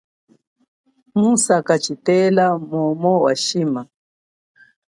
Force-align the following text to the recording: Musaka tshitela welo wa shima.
Musaka 1.19 1.73
tshitela 1.83 2.45
welo 2.69 3.11
wa 3.23 3.33
shima. 3.43 3.81